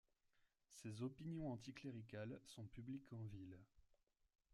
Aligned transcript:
Ses 0.67 1.03
opinions 1.03 1.51
anticléricales 1.53 2.39
sont 2.47 2.65
publiques 2.65 3.13
en 3.13 3.23
ville. 3.25 3.59